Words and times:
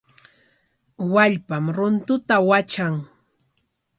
Wallpam 1.13 1.65
runtuta 1.77 2.35
watran. 2.47 2.95